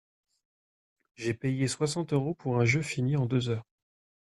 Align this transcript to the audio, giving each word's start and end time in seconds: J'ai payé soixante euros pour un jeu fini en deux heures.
J'ai 1.13 1.35
payé 1.35 1.67
soixante 1.67 2.11
euros 2.13 2.33
pour 2.33 2.59
un 2.59 2.65
jeu 2.65 2.81
fini 2.81 3.15
en 3.17 3.27
deux 3.27 3.49
heures. 3.49 3.67